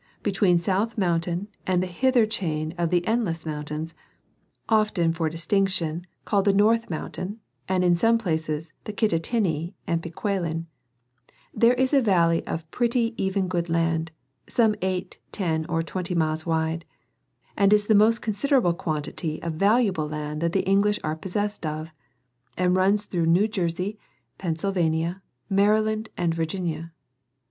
[0.23, 3.93] Between South mountain and ,the hither chain of the Endless mountains
[4.67, 7.39] (often for distinction called the North mountain,
[7.69, 10.65] and in some places the Kittatinni and Pequelin),
[11.53, 14.09] there is a valley of pretty even good land,
[14.49, 16.83] some 8, 10 or 20 miles wide,
[17.55, 21.93] and is the most considerable quantity of valuable land that the English are possest of;
[22.57, 23.99] and runs through New Jersey,
[24.39, 26.91] Pensilvania, Mariland and Virginia.